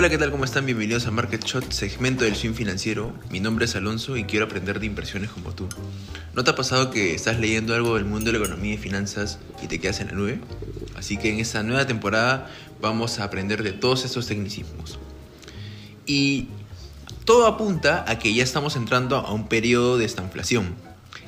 Hola, 0.00 0.08
¿qué 0.08 0.16
tal? 0.16 0.30
¿Cómo 0.30 0.46
están? 0.46 0.64
Bienvenidos 0.64 1.06
a 1.06 1.10
Market 1.10 1.44
Shot, 1.44 1.72
segmento 1.72 2.24
del 2.24 2.34
swing 2.34 2.54
financiero. 2.54 3.12
Mi 3.30 3.38
nombre 3.38 3.66
es 3.66 3.76
Alonso 3.76 4.16
y 4.16 4.24
quiero 4.24 4.46
aprender 4.46 4.80
de 4.80 4.86
inversiones 4.86 5.28
como 5.28 5.54
tú. 5.54 5.68
¿No 6.32 6.42
te 6.42 6.52
ha 6.52 6.54
pasado 6.54 6.90
que 6.90 7.14
estás 7.14 7.38
leyendo 7.38 7.74
algo 7.74 7.96
del 7.96 8.06
mundo 8.06 8.32
de 8.32 8.38
la 8.38 8.42
economía 8.42 8.72
y 8.72 8.78
finanzas 8.78 9.38
y 9.62 9.66
te 9.66 9.78
quedas 9.78 10.00
en 10.00 10.06
la 10.06 10.14
nube? 10.14 10.40
Así 10.96 11.18
que 11.18 11.28
en 11.28 11.38
esta 11.38 11.62
nueva 11.62 11.86
temporada 11.86 12.50
vamos 12.80 13.18
a 13.18 13.24
aprender 13.24 13.62
de 13.62 13.72
todos 13.72 14.06
estos 14.06 14.26
tecnicismos. 14.26 14.98
Y 16.06 16.48
todo 17.26 17.46
apunta 17.46 18.06
a 18.08 18.18
que 18.18 18.32
ya 18.32 18.42
estamos 18.42 18.76
entrando 18.76 19.18
a 19.18 19.34
un 19.34 19.48
periodo 19.48 19.98
de 19.98 20.06
estanflación. 20.06 20.76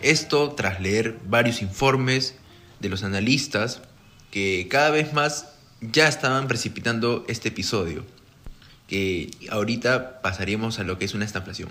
Esto 0.01 0.53
tras 0.53 0.81
leer 0.81 1.19
varios 1.29 1.61
informes 1.61 2.37
de 2.81 2.89
los 2.89 3.05
analistas 3.05 3.83
que 4.31 4.67
cada 4.71 4.89
vez 4.89 5.13
más 5.13 5.49
ya 5.83 6.09
estaban 6.09 6.49
precipitando 6.49 7.27
este 7.29 7.51
episodio 7.51 8.03
que 8.93 9.31
ahorita 9.49 10.21
pasaríamos 10.21 10.79
a 10.79 10.85
lo 10.85 10.99
que 10.99 11.07
es 11.07 11.15
una 11.15 11.25
estanflación. 11.25 11.71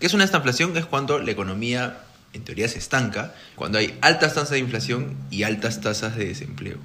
¿Qué 0.00 0.06
es 0.06 0.14
una 0.14 0.24
estanflación? 0.24 0.74
Es 0.78 0.86
cuando 0.86 1.18
la 1.18 1.30
economía 1.30 1.98
en 2.32 2.44
teoría 2.44 2.66
se 2.66 2.78
estanca, 2.78 3.34
cuando 3.56 3.76
hay 3.76 3.98
altas 4.00 4.32
tasas 4.32 4.52
de 4.52 4.60
inflación 4.60 5.18
y 5.30 5.42
altas 5.42 5.82
tasas 5.82 6.16
de 6.16 6.24
desempleo. 6.28 6.78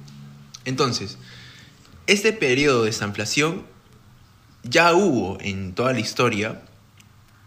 Entonces, 0.66 1.16
este 2.06 2.34
periodo 2.34 2.84
de 2.84 2.90
estanflación 2.90 3.64
ya 4.62 4.92
hubo 4.92 5.38
en 5.40 5.72
toda 5.72 5.94
la 5.94 6.00
historia 6.00 6.60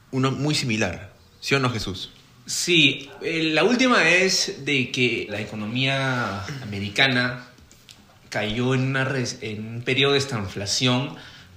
uno 0.09 0.31
muy 0.31 0.55
similar, 0.55 1.13
¿sí 1.41 1.53
o 1.53 1.59
no 1.59 1.69
Jesús? 1.69 2.11
Sí, 2.47 3.11
eh, 3.21 3.51
la 3.53 3.63
última 3.63 3.99
vez 3.99 4.65
de 4.65 4.91
que 4.91 5.27
la 5.29 5.41
economía 5.41 6.43
americana 6.63 7.45
cayó 8.29 8.73
en 8.73 8.95
un 8.95 9.83
periodo 9.85 10.13
de 10.13 10.17
estanflación 10.17 11.15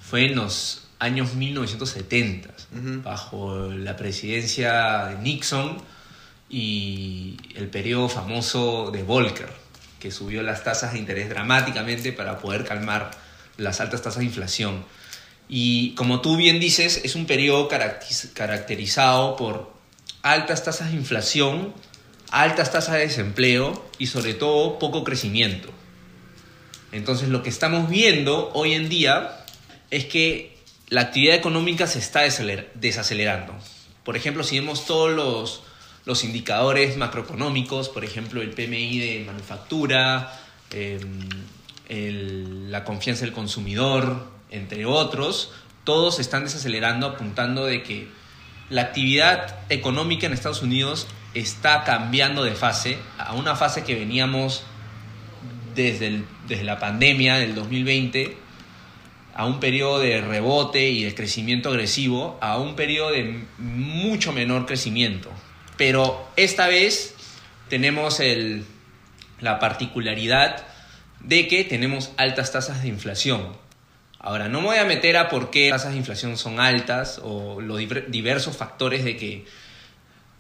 fue 0.09 0.25
en 0.25 0.37
los 0.37 0.85
años 0.99 1.35
1970, 1.35 2.49
bajo 3.05 3.69
la 3.69 3.97
presidencia 3.97 5.07
de 5.07 5.19
Nixon 5.19 5.77
y 6.49 7.37
el 7.55 7.69
periodo 7.69 8.09
famoso 8.09 8.91
de 8.91 9.03
Volcker, 9.03 9.51
que 10.01 10.11
subió 10.11 10.43
las 10.43 10.65
tasas 10.65 10.95
de 10.95 10.99
interés 10.99 11.29
dramáticamente 11.29 12.13
para 12.13 12.39
poder 12.39 12.65
calmar 12.65 13.11
las 13.59 13.83
altas 13.83 14.01
tasas 14.01 14.21
de 14.21 14.25
inflación. 14.25 14.83
Y 15.47 15.95
como 15.95 16.23
tú 16.23 16.37
bien 16.37 16.59
dices, 16.59 17.03
es 17.05 17.15
un 17.15 17.27
periodo 17.27 17.69
caracterizado 17.69 19.37
por 19.37 19.71
altas 20.23 20.65
tasas 20.65 20.91
de 20.91 20.97
inflación, 20.97 21.75
altas 22.31 22.73
tasas 22.73 22.95
de 22.95 23.01
desempleo 23.01 23.91
y 23.99 24.07
sobre 24.07 24.33
todo 24.33 24.79
poco 24.79 25.05
crecimiento. 25.05 25.69
Entonces 26.93 27.29
lo 27.29 27.43
que 27.43 27.51
estamos 27.51 27.91
viendo 27.91 28.51
hoy 28.55 28.73
en 28.73 28.89
día 28.89 29.45
es 29.91 30.05
que 30.05 30.57
la 30.89 31.03
actividad 31.03 31.37
económica 31.37 31.87
se 31.87 31.99
está 31.99 32.21
desacelerando. 32.75 33.55
Por 34.05 34.17
ejemplo, 34.17 34.43
si 34.43 34.59
vemos 34.59 34.87
todos 34.87 35.11
los, 35.11 35.63
los 36.05 36.25
indicadores 36.25 36.97
macroeconómicos, 36.97 37.89
por 37.89 38.05
ejemplo, 38.05 38.41
el 38.41 38.51
PMI 38.51 38.99
de 38.99 39.25
manufactura, 39.27 40.33
em, 40.71 41.29
la 42.71 42.85
confianza 42.85 43.25
del 43.25 43.33
consumidor, 43.33 44.31
entre 44.51 44.87
otros, 44.87 45.53
todos 45.85 46.21
están 46.21 46.45
desacelerando 46.45 47.07
apuntando 47.07 47.65
de 47.65 47.83
que 47.83 48.09
la 48.71 48.83
actividad 48.83 49.57
económica 49.71 50.27
en 50.27 50.35
Estados 50.35 50.63
Unidos 50.63 51.07
está 51.33 51.85
cambiando 51.85 52.45
de 52.45 52.55
fase 52.55 52.99
a 53.19 53.35
una 53.35 53.57
fase 53.57 53.85
que 53.85 53.95
veníamos 53.95 54.65
desde, 55.75 56.25
desde 56.47 56.65
la 56.65 56.79
pandemia 56.79 57.37
del 57.37 57.55
2020 57.55 58.48
a 59.39 59.47
un 59.47 59.61
periodo 59.61 60.01
de 60.01 60.21
rebote 60.21 60.91
y 60.91 61.05
de 61.05 61.15
crecimiento 61.15 61.69
agresivo 61.69 62.37
a 62.41 62.59
un 62.59 62.75
periodo 62.75 63.13
de 63.13 63.45
mucho 63.59 64.33
menor 64.33 64.67
crecimiento. 64.67 65.31
Pero 65.77 66.29
esta 66.35 66.67
vez 66.67 67.15
tenemos 67.69 68.19
el, 68.19 68.65
la 69.41 69.61
particularidad 69.61 70.67
de 71.21 71.47
que 71.47 71.63
tenemos 71.63 72.11
altas 72.17 72.51
tasas 72.51 72.83
de 72.83 72.89
inflación. 72.89 73.53
Ahora, 74.19 74.49
no 74.49 74.61
me 74.61 74.67
voy 74.67 74.79
a 74.79 74.85
meter 74.85 75.17
a 75.17 75.29
por 75.29 75.51
qué 75.51 75.71
tasas 75.71 75.93
de 75.93 75.99
inflación 75.99 76.37
son 76.37 76.59
altas 76.59 77.21
o 77.23 77.61
los 77.61 77.79
diversos 78.09 78.57
factores 78.57 79.05
de 79.05 79.17
que, 79.17 79.47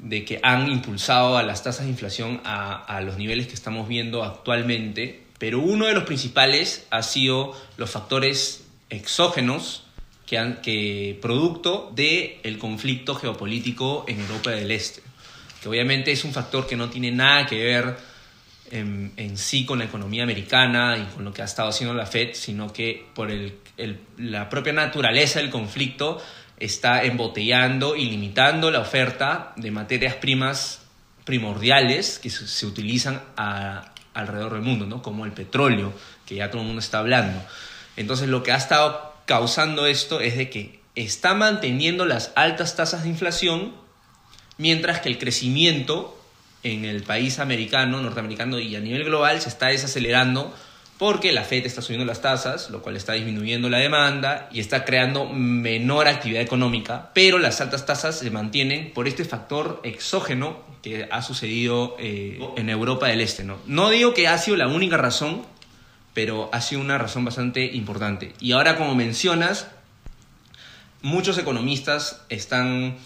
de 0.02 0.24
que 0.24 0.40
han 0.42 0.68
impulsado 0.68 1.38
a 1.38 1.44
las 1.44 1.62
tasas 1.62 1.84
de 1.84 1.92
inflación 1.92 2.40
a, 2.44 2.84
a 2.84 3.00
los 3.00 3.16
niveles 3.16 3.46
que 3.46 3.54
estamos 3.54 3.86
viendo 3.86 4.24
actualmente, 4.24 5.22
pero 5.38 5.60
uno 5.60 5.86
de 5.86 5.94
los 5.94 6.02
principales 6.02 6.84
ha 6.90 7.04
sido 7.04 7.56
los 7.76 7.90
factores 7.90 8.64
exógenos 8.90 9.84
que, 10.26 10.38
han, 10.38 10.60
que 10.60 11.18
producto 11.22 11.90
del 11.94 12.36
el 12.42 12.58
conflicto 12.58 13.14
geopolítico 13.14 14.04
en 14.08 14.20
Europa 14.20 14.50
del 14.50 14.70
Este, 14.70 15.02
que 15.62 15.68
obviamente 15.68 16.12
es 16.12 16.24
un 16.24 16.32
factor 16.32 16.66
que 16.66 16.76
no 16.76 16.90
tiene 16.90 17.10
nada 17.10 17.46
que 17.46 17.62
ver 17.62 17.96
en, 18.70 19.12
en, 19.16 19.38
sí 19.38 19.64
con 19.64 19.78
la 19.78 19.86
economía 19.86 20.22
americana 20.22 20.98
y 20.98 21.14
con 21.14 21.24
lo 21.24 21.32
que 21.32 21.42
ha 21.42 21.46
estado 21.46 21.70
haciendo 21.70 21.94
la 21.94 22.06
Fed, 22.06 22.30
sino 22.34 22.72
que 22.72 23.06
por 23.14 23.30
el, 23.30 23.58
la 24.18 24.48
propia 24.48 24.72
naturaleza 24.72 25.40
del 25.40 25.50
conflicto 25.50 26.22
está 26.58 27.04
embotellando 27.04 27.96
y 27.96 28.06
limitando 28.06 28.70
la 28.70 28.80
oferta 28.80 29.52
de 29.56 29.70
materias 29.70 30.14
primas 30.16 30.82
primordiales 31.24 32.18
que 32.18 32.30
se, 32.30 32.66
utilizan 32.66 33.22
alrededor 34.14 34.54
del 34.54 34.62
mundo, 34.62 34.86
¿no? 34.86 35.02
como 35.02 35.24
el 35.24 35.32
petróleo, 35.32 35.92
que 36.26 36.36
ya 36.36 36.50
todo 36.50 36.62
el 36.62 36.66
mundo 36.66 36.80
está 36.80 36.98
hablando. 36.98 37.40
Entonces 37.98 38.28
lo 38.28 38.44
que 38.44 38.52
ha 38.52 38.56
estado 38.56 39.12
causando 39.26 39.86
esto 39.86 40.20
es 40.20 40.36
de 40.36 40.48
que 40.48 40.78
está 40.94 41.34
manteniendo 41.34 42.06
las 42.06 42.30
altas 42.36 42.76
tasas 42.76 43.02
de 43.02 43.08
inflación, 43.08 43.72
mientras 44.56 45.00
que 45.00 45.08
el 45.08 45.18
crecimiento 45.18 46.16
en 46.62 46.84
el 46.84 47.02
país 47.02 47.40
americano, 47.40 48.00
norteamericano 48.00 48.60
y 48.60 48.76
a 48.76 48.80
nivel 48.80 49.04
global 49.04 49.40
se 49.40 49.48
está 49.48 49.66
desacelerando 49.66 50.54
porque 50.96 51.32
la 51.32 51.42
Fed 51.42 51.66
está 51.66 51.82
subiendo 51.82 52.04
las 52.04 52.22
tasas, 52.22 52.70
lo 52.70 52.82
cual 52.82 52.96
está 52.96 53.14
disminuyendo 53.14 53.68
la 53.68 53.78
demanda 53.78 54.48
y 54.52 54.60
está 54.60 54.84
creando 54.84 55.26
menor 55.26 56.06
actividad 56.06 56.42
económica, 56.42 57.10
pero 57.14 57.38
las 57.38 57.60
altas 57.60 57.84
tasas 57.84 58.18
se 58.18 58.30
mantienen 58.30 58.92
por 58.92 59.08
este 59.08 59.24
factor 59.24 59.80
exógeno 59.82 60.58
que 60.82 61.08
ha 61.10 61.22
sucedido 61.22 61.96
eh, 61.98 62.38
en 62.56 62.70
Europa 62.70 63.08
del 63.08 63.20
Este. 63.20 63.42
¿no? 63.42 63.58
no 63.66 63.90
digo 63.90 64.14
que 64.14 64.28
ha 64.28 64.38
sido 64.38 64.56
la 64.56 64.68
única 64.68 64.96
razón, 64.96 65.42
pero 66.18 66.50
ha 66.52 66.60
sido 66.60 66.80
una 66.80 66.98
razón 66.98 67.24
bastante 67.24 67.64
importante. 67.64 68.32
Y 68.40 68.50
ahora, 68.50 68.76
como 68.76 68.96
mencionas, 68.96 69.68
muchos 71.00 71.38
economistas 71.38 72.24
están 72.28 72.96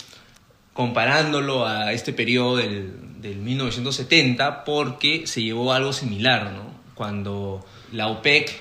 comparándolo 0.73 1.67
a 1.67 1.93
este 1.93 2.15
periodo 2.15 2.56
del, 2.56 3.37
1970 3.37 4.65
porque 4.65 5.27
se 5.27 5.43
llevó 5.43 5.75
algo 5.75 5.93
similar, 5.93 6.53
¿no? 6.53 6.72
Cuando 6.95 7.62
la 7.93 8.06
OPEC, 8.09 8.59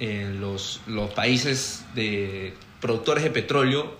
eh, 0.00 0.34
los, 0.40 0.80
los 0.86 1.10
países 1.10 1.84
de 1.94 2.54
productores 2.80 3.24
de 3.24 3.30
petróleo, 3.30 3.94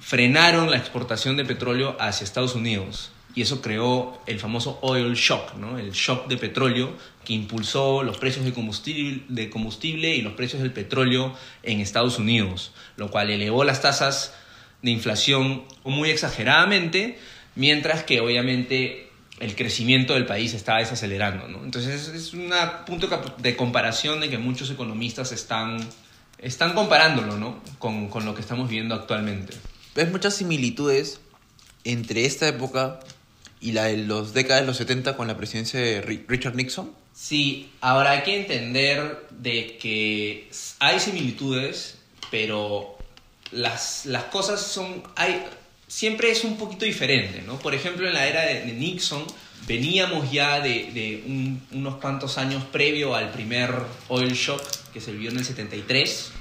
frenaron 0.00 0.70
la 0.70 0.78
exportación 0.78 1.36
de 1.36 1.44
petróleo 1.44 1.94
hacia 2.00 2.24
Estados 2.24 2.54
Unidos 2.54 3.10
y 3.34 3.42
eso 3.42 3.60
creó 3.60 4.20
el 4.26 4.38
famoso 4.38 4.78
oil 4.82 5.14
shock, 5.14 5.54
¿no? 5.54 5.78
el 5.78 5.90
shock 5.92 6.28
de 6.28 6.36
petróleo 6.36 6.96
que 7.24 7.32
impulsó 7.32 8.02
los 8.02 8.18
precios 8.18 8.44
de 8.44 8.52
combustible, 8.52 9.24
de 9.28 9.50
combustible 9.50 10.14
y 10.14 10.22
los 10.22 10.34
precios 10.34 10.62
del 10.62 10.72
petróleo 10.72 11.34
en 11.62 11.80
Estados 11.80 12.18
Unidos, 12.18 12.72
lo 12.96 13.10
cual 13.10 13.30
elevó 13.30 13.64
las 13.64 13.82
tasas 13.82 14.34
de 14.82 14.90
inflación 14.90 15.64
muy 15.82 16.10
exageradamente, 16.10 17.18
mientras 17.56 18.04
que 18.04 18.20
obviamente 18.20 19.10
el 19.40 19.56
crecimiento 19.56 20.14
del 20.14 20.26
país 20.26 20.54
estaba 20.54 20.78
desacelerando. 20.78 21.48
¿no? 21.48 21.64
Entonces 21.64 22.08
es 22.08 22.34
un 22.34 22.52
punto 22.86 23.08
de 23.38 23.56
comparación 23.56 24.20
de 24.20 24.30
que 24.30 24.38
muchos 24.38 24.70
economistas 24.70 25.32
están, 25.32 25.78
están 26.38 26.74
comparándolo 26.74 27.36
¿no? 27.36 27.60
con, 27.78 28.08
con 28.08 28.24
lo 28.24 28.34
que 28.34 28.42
estamos 28.42 28.68
viviendo 28.68 28.94
actualmente. 28.94 29.54
¿Ves 29.96 30.10
muchas 30.10 30.34
similitudes 30.34 31.20
entre 31.84 32.26
esta 32.26 32.48
época 32.48 33.00
y 33.60 33.72
la 33.72 33.84
de 33.84 33.98
los 33.98 34.34
décadas 34.34 34.62
de 34.62 34.66
los 34.66 34.76
70 34.76 35.16
con 35.16 35.26
la 35.28 35.36
presidencia 35.36 35.80
de 35.80 36.00
Richard 36.02 36.54
Nixon? 36.54 36.92
Sí, 37.14 37.70
ahora 37.80 38.10
hay 38.10 38.22
que 38.22 38.36
entender 38.36 39.26
de 39.30 39.78
que 39.78 40.50
hay 40.80 40.98
similitudes, 40.98 41.98
pero 42.30 42.98
las, 43.52 44.06
las 44.06 44.24
cosas 44.24 44.60
son... 44.60 45.02
Hay, 45.16 45.44
siempre 45.86 46.30
es 46.30 46.42
un 46.44 46.56
poquito 46.56 46.84
diferente, 46.84 47.42
¿no? 47.46 47.58
Por 47.58 47.74
ejemplo, 47.74 48.06
en 48.06 48.14
la 48.14 48.26
era 48.26 48.42
de, 48.42 48.64
Nixon 48.72 49.24
veníamos 49.66 50.30
ya 50.32 50.60
de, 50.60 50.90
de 50.92 51.24
unos 51.70 51.96
cuantos 51.96 52.36
años 52.36 52.64
previo 52.64 53.14
al 53.14 53.30
primer 53.30 53.70
oil 54.08 54.34
shock 54.34 54.62
que 54.92 55.00
se 55.00 55.12
vivió 55.12 55.30
en 55.30 55.38
el 55.38 55.44
73. 55.44 56.32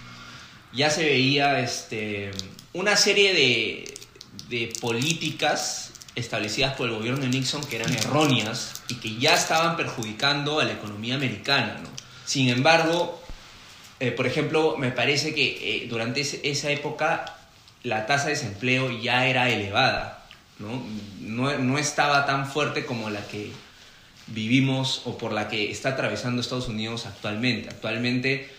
Ya 0.73 0.89
se 0.89 1.05
veía 1.05 1.59
este, 1.59 2.31
una 2.73 2.97
serie 2.97 3.33
de, 3.33 3.93
de 4.49 4.73
políticas 4.81 5.92
establecidas 6.15 6.75
por 6.75 6.89
el 6.89 6.95
gobierno 6.95 7.21
de 7.21 7.29
Nixon 7.29 7.63
que 7.63 7.77
eran 7.77 7.93
erróneas 7.93 8.83
y 8.87 8.95
que 8.95 9.17
ya 9.17 9.33
estaban 9.33 9.77
perjudicando 9.77 10.59
a 10.59 10.63
la 10.65 10.73
economía 10.73 11.15
americana. 11.15 11.79
¿no? 11.81 11.89
Sin 12.25 12.49
embargo, 12.49 13.19
Eh, 13.99 14.11
por 14.11 14.27
ejemplo, 14.27 14.75
me 14.77 14.91
parece 14.91 15.33
que 15.33 15.45
eh, 15.61 15.87
durante 15.87 16.19
esa 16.21 16.69
época 16.71 17.23
la 17.83 18.05
tasa 18.05 18.25
de 18.25 18.31
desempleo 18.31 18.91
ya 19.01 19.27
era 19.27 19.49
elevada, 19.49 20.25
¿no? 20.59 20.83
¿no? 21.21 21.77
Estaba 21.77 22.25
tan 22.25 22.45
fuerte 22.45 22.85
como 22.85 23.09
la 23.09 23.25
que 23.27 23.51
vivimos 24.27 25.03
o 25.05 25.17
por 25.17 25.31
la 25.31 25.47
que 25.47 25.71
está 25.71 25.89
atravesando 25.89 26.41
Estados 26.41 26.67
Unidos 26.67 27.05
actualmente. 27.05 27.69
Actualmente 27.69 28.49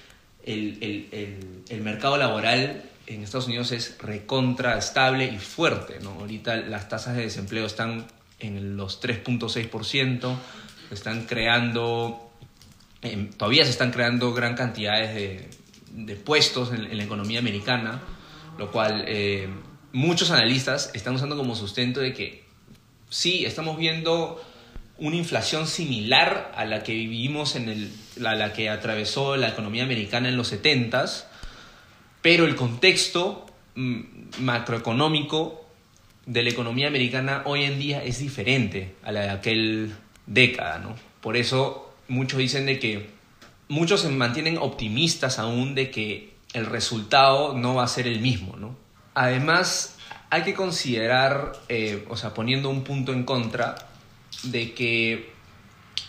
el, 0.46 0.78
el, 0.80 1.64
el, 1.68 1.80
mercado 1.82 2.16
laboral 2.16 2.82
en 3.06 3.22
Estados 3.22 3.46
Unidos 3.46 3.72
es 3.72 3.96
recontra 3.98 4.78
estable 4.78 5.26
y 5.26 5.38
fuerte. 5.38 5.98
¿no? 6.00 6.10
Ahorita 6.10 6.56
las 6.56 6.88
tasas 6.88 7.16
de 7.16 7.22
desempleo 7.22 7.66
están 7.66 8.06
en 8.40 8.76
los 8.76 9.00
3.6%, 9.02 10.36
están 10.90 11.26
creando, 11.26 12.30
em, 13.02 13.30
todavía 13.30 13.64
se 13.64 13.70
están 13.70 13.90
creando 13.90 14.32
gran 14.32 14.54
cantidades 14.54 15.14
de, 15.14 16.16
puestos 16.16 16.72
en, 16.72 16.96
la 16.96 17.04
economía 17.04 17.38
americana, 17.38 18.02
lo 18.58 18.72
cual 18.72 19.04
eh, 19.06 19.48
muchos 19.92 20.30
analistas 20.30 20.90
están 20.94 21.14
usando 21.14 21.36
como 21.36 21.54
sustento 21.54 22.00
de 22.00 22.12
que 22.12 22.44
sí, 23.08 23.44
estamos 23.44 23.78
viendo 23.78 24.42
una 24.98 25.16
inflación 25.16 25.66
similar 25.66 26.52
a 26.56 26.64
la 26.64 26.82
que 26.82 26.92
vivimos 26.94 27.56
en 27.56 27.68
el, 27.68 27.92
la 28.16 28.52
que 28.52 28.70
atravesó 28.70 29.36
la 29.36 29.48
economía 29.48 29.84
americana 29.84 30.28
en 30.28 30.36
los 30.36 30.52
70s, 30.52 31.24
pero 32.24 32.46
el 32.46 32.56
contexto 32.56 33.44
mm, 33.74 34.00
macroeconómico 34.40 35.62
de 36.24 36.42
la 36.42 36.48
economía 36.48 36.88
americana 36.88 37.42
hoy 37.44 37.64
en 37.64 37.78
día 37.78 38.02
es 38.02 38.18
diferente 38.18 38.94
a 39.02 39.12
la 39.12 39.20
de 39.20 39.28
aquel 39.28 39.94
década, 40.24 40.78
¿no? 40.78 40.94
Por 41.20 41.36
eso 41.36 41.92
muchos 42.08 42.38
dicen 42.38 42.64
de 42.64 42.78
que 42.78 43.10
muchos 43.68 44.00
se 44.00 44.08
mantienen 44.08 44.56
optimistas 44.56 45.38
aún 45.38 45.74
de 45.74 45.90
que 45.90 46.32
el 46.54 46.64
resultado 46.64 47.58
no 47.58 47.74
va 47.74 47.84
a 47.84 47.88
ser 47.88 48.06
el 48.06 48.20
mismo, 48.20 48.56
¿no? 48.56 48.74
Además, 49.12 49.98
hay 50.30 50.44
que 50.44 50.54
considerar, 50.54 51.52
eh, 51.68 52.06
o 52.08 52.16
sea, 52.16 52.32
poniendo 52.32 52.70
un 52.70 52.84
punto 52.84 53.12
en 53.12 53.24
contra, 53.24 53.74
de 54.44 54.72
que 54.72 55.30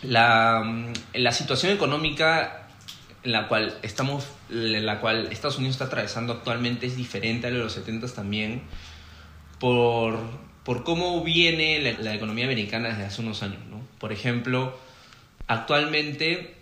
la, 0.00 0.94
la 1.12 1.32
situación 1.32 1.72
económica 1.74 2.65
en 3.26 3.32
la 3.32 3.48
cual 3.48 3.76
estamos, 3.82 4.24
la 4.48 5.00
cual 5.00 5.28
Estados 5.32 5.58
Unidos 5.58 5.74
está 5.74 5.86
atravesando 5.86 6.32
actualmente 6.32 6.86
es 6.86 6.96
diferente 6.96 7.48
a 7.48 7.50
la 7.50 7.56
de 7.56 7.64
los 7.64 7.72
70 7.72 8.06
también, 8.14 8.62
por, 9.58 10.16
por 10.64 10.84
cómo 10.84 11.24
viene 11.24 11.80
la, 11.80 11.98
la, 11.98 12.14
economía 12.14 12.44
americana 12.44 12.90
desde 12.90 13.04
hace 13.04 13.22
unos 13.22 13.42
años. 13.42 13.58
¿no? 13.68 13.80
Por 13.98 14.12
ejemplo, 14.12 14.78
actualmente 15.48 16.54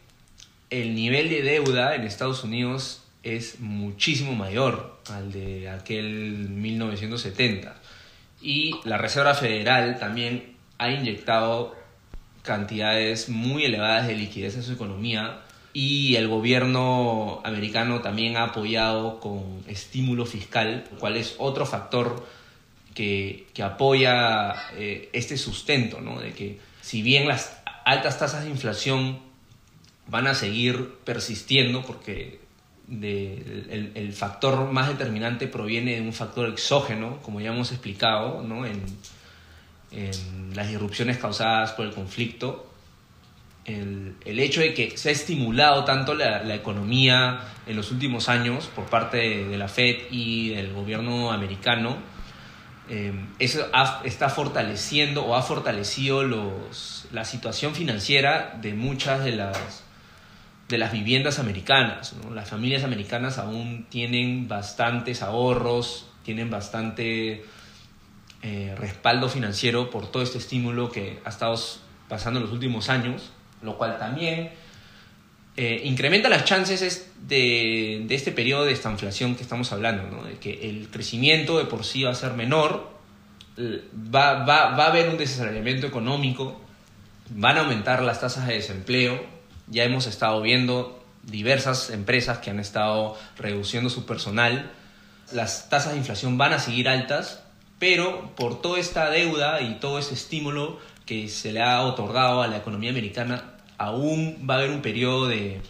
el 0.71 0.95
nivel 0.95 1.29
de 1.29 1.43
deuda 1.43 1.95
en 1.97 2.05
Estados 2.05 2.43
Unidos 2.45 3.03
es 3.23 3.61
muchísimo 3.61 4.35
mayor 4.35 5.01
al 5.11 5.33
de 5.33 5.69
aquel 5.69 6.49
1970. 6.49 7.77
Y 8.41 8.75
la 8.85 8.97
Reserva 8.97 9.35
Federal 9.35 9.99
también 9.99 10.57
ha 10.79 10.91
inyectado 10.91 11.77
cantidades 12.43 13.29
muy 13.29 13.65
elevadas 13.65 14.07
de 14.07 14.15
liquidez 14.15 14.55
en 14.55 14.63
su 14.63 14.73
economía 14.73 15.41
y 15.75 16.15
el 16.15 16.29
gobierno 16.29 17.43
americano 17.45 18.01
también 18.01 18.37
ha 18.37 18.45
apoyado 18.45 19.19
con 19.19 19.65
estímulo 19.67 20.25
fiscal, 20.25 20.85
lo 20.93 20.99
cual 20.99 21.17
es 21.17 21.35
otro 21.39 21.67
factor 21.67 22.25
que, 22.95 23.49
que 23.53 23.65
apoya 23.65 24.55
eh, 24.77 25.11
este 25.13 25.37
sustento, 25.37 26.01
¿no? 26.01 26.21
de 26.21 26.33
que 26.33 26.61
si 26.81 27.03
bien 27.03 27.27
las 27.27 27.61
altas 27.85 28.21
tasas 28.21 28.45
de 28.45 28.51
inflación 28.51 29.19
van 30.07 30.29
a 30.29 30.35
seguir 30.35 30.95
persistiendo 31.05 31.83
porque 31.83 32.39
de, 32.87 33.91
el, 33.97 34.13
factor 34.13 34.71
más 34.71 34.89
determinante 34.89 35.49
proviene 35.49 35.97
de 35.97 36.03
un 36.03 36.13
factor 36.13 36.49
exógeno, 36.49 37.19
como 37.23 37.41
ya 37.41 37.53
hemos 37.53 37.73
explicado, 37.73 38.43
¿no? 38.43 38.65
en, 38.65 38.81
en 39.91 40.55
las 40.55 40.71
irrupciones 40.71 41.19
causadas 41.19 41.73
por 41.73 41.85
el 41.85 41.93
conflicto, 41.93 42.74
el, 43.65 44.15
hecho 44.25 44.61
de 44.61 44.75
que 44.75 44.97
se 44.97 45.09
ha 45.09 45.13
estimulado 45.13 45.85
tanto 45.85 46.15
la, 46.15 46.55
economía 46.55 47.41
en 47.67 47.77
los 47.77 47.91
últimos 47.91 48.29
años 48.29 48.71
por 48.75 48.87
parte 48.87 49.47
de, 49.47 49.59
la 49.59 49.69
Fed 49.69 49.97
y 50.11 50.51
del 50.51 50.73
gobierno 50.73 51.33
americano, 51.33 51.97
eh, 52.89 53.13
eso 53.39 53.67
está 54.05 54.29
fortaleciendo 54.29 55.25
o 55.25 55.35
ha 55.35 55.43
fortalecido 55.43 56.23
los, 56.23 57.07
la 57.13 57.25
situación 57.25 57.75
financiera 57.75 58.59
de 58.61 58.75
muchas 58.75 59.25
de 59.25 59.33
las, 59.33 59.85
de 60.69 60.79
las 60.79 60.93
viviendas 60.93 61.39
americanas. 61.39 62.15
Las 62.33 62.51
familias 62.51 62.85
americanas 62.85 63.39
aún 63.39 63.87
tienen 63.89 64.49
bastantes 64.49 65.23
ahorros, 65.23 66.07
tienen 66.25 66.51
bastante 66.51 67.45
eh, 68.43 68.75
respaldo 68.77 69.31
financiero 69.31 69.89
por 69.89 70.11
todo 70.11 70.23
este 70.23 70.37
estímulo 70.37 70.91
que 70.91 71.21
ha 71.25 71.31
estado 71.31 71.59
pasando 72.11 72.41
en 72.41 72.45
los 72.45 72.53
últimos 72.53 72.91
años, 72.91 73.33
lo 73.65 73.77
cual 73.77 73.99
también 73.99 74.51
eh, 75.57 75.83
incrementa 75.85 76.29
las 76.29 76.45
chances 76.45 77.11
de, 77.21 78.05
de, 78.07 78.15
este 78.15 78.33
periodo 78.33 78.65
de 78.65 78.73
esta 78.73 78.91
inflación 78.91 79.35
que 79.35 79.43
estamos 79.43 79.73
hablando, 79.73 80.25
de 80.25 80.35
que 80.35 80.69
el 80.69 80.89
crecimiento 80.91 81.59
de 81.59 81.65
por 81.65 81.85
sí 81.85 82.03
va 82.03 82.11
a 82.11 82.15
ser 82.15 82.35
menor, 82.35 82.93
va, 83.59 84.45
va, 84.45 84.77
va 84.77 84.85
a 84.85 84.89
haber 84.89 85.09
un 85.09 85.17
desaceleramiento 85.17 85.87
económico, 85.87 86.61
van 87.31 87.57
a 87.57 87.61
aumentar 87.61 88.03
las 88.03 88.21
tasas 88.21 88.47
de 88.47 88.55
desempleo, 88.55 89.25
ya 89.69 89.85
hemos 89.85 90.07
estado 90.07 90.41
viendo 90.43 91.03
diversas 91.23 91.91
empresas 91.91 92.39
que 92.39 92.51
han 92.51 92.61
estado 92.61 93.17
reduciendo 93.39 93.91
su 93.91 94.05
personal, 94.05 94.71
las 95.33 95.71
tasas 95.71 95.93
de 95.93 95.99
inflación 95.99 96.37
van 96.37 96.53
a 96.53 96.59
seguir 96.59 96.89
altas 96.89 97.45
pero 97.79 98.31
por 98.35 98.63
toda 98.63 98.79
esta 98.79 99.11
deuda 99.11 99.61
y 99.61 99.75
todo 99.75 99.99
ese 99.99 100.15
estímulo 100.15 100.79
que 101.07 101.29
se 101.29 101.53
le 101.53 101.61
ha 101.61 101.83
otorgado 101.83 102.43
a 102.43 102.47
la 102.47 102.57
economía 102.57 102.91
americana, 102.91 103.54
aún 103.85 104.47
va 104.49 104.55
a 104.55 104.59
haber 104.59 104.71
un 104.71 104.83
periodo 104.83 105.29
de, 105.29 105.61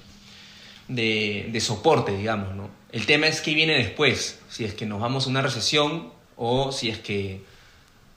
de, 0.88 1.60
soporte, 1.60 2.16
digamos. 2.16 2.54
¿no? 2.54 2.70
El 2.92 3.06
tema 3.06 3.26
es 3.26 3.40
qué 3.40 3.54
viene 3.54 3.74
después, 3.74 4.40
si 4.48 4.64
es 4.64 4.74
que 4.74 4.86
nos 4.86 5.00
vamos 5.00 5.26
a 5.26 5.30
una 5.30 5.42
recesión 5.42 6.12
o 6.36 6.72
si 6.72 6.90
es 6.90 6.98
que 6.98 7.42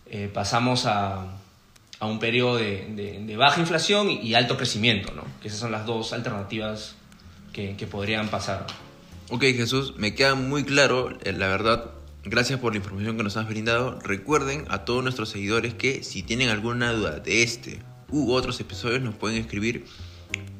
eh, 0.09 0.29
pasamos 0.33 0.85
a, 0.85 1.25
a, 1.99 2.05
un 2.05 2.19
periodo 2.19 2.57
de, 2.57 3.23
de, 3.25 3.37
baja 3.37 3.59
inflación 3.59 4.09
y, 4.09 4.33
alto 4.33 4.57
crecimiento, 4.57 5.13
¿no? 5.13 5.23
que 5.41 5.47
esas 5.47 5.59
son 5.59 5.71
las 5.71 5.85
dos 5.85 6.13
alternativas 6.13 6.95
que, 7.53 7.75
que 7.75 7.87
podrían 7.87 8.29
pasar. 8.29 8.65
Ok, 9.29 9.41
Jesús, 9.41 9.95
me 9.97 10.15
queda 10.15 10.35
muy 10.35 10.63
claro, 10.63 11.17
eh, 11.23 11.33
la 11.33 11.47
verdad, 11.47 11.91
Gracias 12.29 12.59
por 12.59 12.73
la 12.73 12.79
información 12.79 13.15
que 13.15 13.23
nos 13.23 13.37
has 13.37 13.47
brindado. 13.47 13.99
Recuerden 14.01 14.65
a 14.67 14.83
todos 14.83 15.01
nuestros 15.01 15.29
seguidores 15.29 15.73
que 15.75 16.03
si 16.03 16.23
tienen 16.23 16.49
alguna 16.49 16.91
duda 16.91 17.19
de 17.21 17.41
este 17.41 17.79
u 18.11 18.31
otros 18.31 18.59
episodios 18.59 19.01
nos 19.01 19.15
pueden 19.15 19.37
escribir 19.37 19.85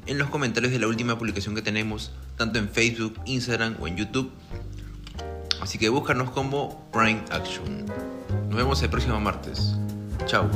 en 0.06 0.18
los 0.18 0.30
comentarios 0.30 0.72
de 0.72 0.78
la 0.78 0.86
última 0.86 1.18
publicación 1.18 1.54
que 1.54 1.62
tenemos, 1.62 2.12
tanto 2.36 2.58
en 2.58 2.68
Facebook, 2.68 3.14
Instagram 3.26 3.76
o 3.80 3.88
en 3.88 3.96
YouTube. 3.96 4.30
Así 5.60 5.78
que 5.78 5.88
búscanos 5.88 6.30
como 6.30 6.88
Prime 6.92 7.22
Action. 7.30 7.84
Nos 8.48 8.56
vemos 8.56 8.82
el 8.82 8.90
próximo 8.90 9.20
martes. 9.20 9.74
Chao. 10.26 10.48